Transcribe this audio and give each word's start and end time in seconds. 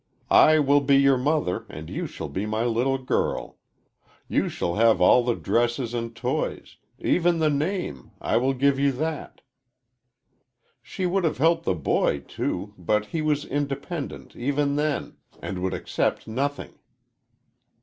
I 0.31 0.57
will 0.57 0.81
be 0.81 0.97
your 0.97 1.19
mother 1.19 1.67
and 1.69 1.87
you 1.87 2.07
shall 2.07 2.27
be 2.27 2.47
my 2.47 2.65
little 2.65 2.97
girl. 2.97 3.59
You 4.27 4.49
shall 4.49 4.73
have 4.73 4.99
all 4.99 5.23
the 5.23 5.35
dresses 5.35 5.93
and 5.93 6.15
toys; 6.15 6.77
even 6.97 7.37
the 7.37 7.51
name 7.51 8.09
I 8.19 8.37
will 8.37 8.55
give 8.55 8.79
you 8.79 8.91
that.' 8.93 9.41
She 10.81 11.05
would 11.05 11.23
have 11.23 11.37
helped 11.37 11.65
the 11.65 11.75
boy, 11.75 12.21
too, 12.21 12.73
but 12.79 13.05
he 13.13 13.21
was 13.21 13.45
independent, 13.45 14.35
even 14.35 14.75
then, 14.75 15.17
and 15.39 15.59
would 15.61 15.75
accept 15.75 16.27
nothing. 16.27 16.79